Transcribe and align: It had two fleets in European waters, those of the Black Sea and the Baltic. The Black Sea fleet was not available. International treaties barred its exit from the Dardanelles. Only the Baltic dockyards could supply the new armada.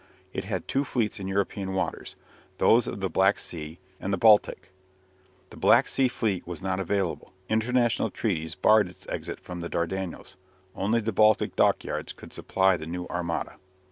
It 0.33 0.45
had 0.45 0.67
two 0.67 0.83
fleets 0.83 1.19
in 1.19 1.27
European 1.27 1.75
waters, 1.75 2.15
those 2.57 2.87
of 2.87 3.01
the 3.01 3.07
Black 3.11 3.37
Sea 3.37 3.77
and 3.99 4.11
the 4.11 4.17
Baltic. 4.17 4.71
The 5.51 5.57
Black 5.57 5.87
Sea 5.87 6.07
fleet 6.07 6.47
was 6.47 6.59
not 6.59 6.79
available. 6.79 7.33
International 7.47 8.09
treaties 8.09 8.55
barred 8.55 8.89
its 8.89 9.05
exit 9.09 9.39
from 9.39 9.59
the 9.59 9.69
Dardanelles. 9.69 10.37
Only 10.73 11.01
the 11.01 11.11
Baltic 11.11 11.55
dockyards 11.55 12.13
could 12.13 12.33
supply 12.33 12.77
the 12.77 12.87
new 12.87 13.05
armada. 13.09 13.57